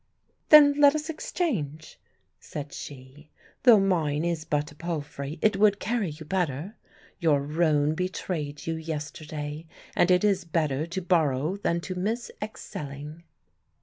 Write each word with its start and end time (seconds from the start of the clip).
"Then 0.49 0.79
let 0.81 0.95
us 0.95 1.11
exchange," 1.11 1.99
said 2.39 2.73
she. 2.73 3.29
"Though 3.61 3.79
mine 3.79 4.25
is 4.25 4.45
but 4.45 4.71
a 4.71 4.75
palfrey, 4.75 5.37
it 5.43 5.57
would 5.57 5.79
carry 5.79 6.09
you 6.09 6.25
better. 6.25 6.75
Your 7.19 7.39
roan 7.39 7.93
betrayed 7.93 8.65
you 8.65 8.73
yesterday, 8.73 9.67
and 9.95 10.09
it 10.09 10.23
is 10.23 10.43
better 10.43 10.87
to 10.87 11.01
borrow 11.03 11.55
than 11.55 11.81
to 11.81 11.93
miss 11.93 12.31
excelling." 12.41 13.21